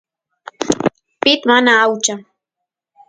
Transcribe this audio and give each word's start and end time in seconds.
pit 1.21 1.41
mana 1.49 1.71
aucha 1.83 2.15